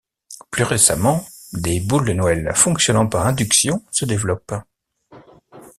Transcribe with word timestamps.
Plus 0.49 0.63
récemment, 0.63 1.27
des 1.53 1.79
boules 1.79 2.05
de 2.07 2.13
Noël 2.13 2.51
fonctionnant 2.55 3.05
par 3.05 3.27
induction 3.27 3.83
se 3.91 4.03
développent. 4.05 4.55